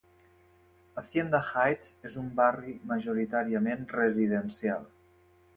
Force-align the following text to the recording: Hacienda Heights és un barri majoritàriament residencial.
Hacienda 1.01 1.41
Heights 1.49 1.93
és 2.11 2.17
un 2.23 2.31
barri 2.41 2.73
majoritàriament 2.93 3.87
residencial. 4.01 4.85